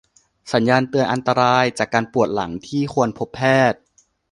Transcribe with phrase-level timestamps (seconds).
[0.53, 3.79] สัญญาณเตือนอันตรายจากการปวดหลังที่ควรพบแพทย์